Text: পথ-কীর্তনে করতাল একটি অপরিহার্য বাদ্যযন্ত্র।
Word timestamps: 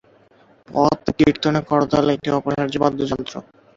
পথ-কীর্তনে 0.69 1.59
করতাল 1.69 2.05
একটি 2.15 2.29
অপরিহার্য 2.31 2.75
বাদ্যযন্ত্র। 2.83 3.35